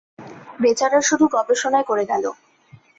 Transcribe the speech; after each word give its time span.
বেচারা 0.59 0.99
শুধু 1.01 1.25
গবেষণাই 1.35 1.83
করে 1.89 2.03
গেলো। 2.05 2.31